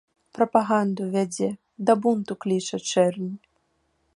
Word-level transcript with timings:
Прапаганду 0.35 1.03
вядзе, 1.15 1.49
да 1.89 1.97
бунту 2.05 2.33
кліча 2.47 2.77
чэрнь. 2.93 3.29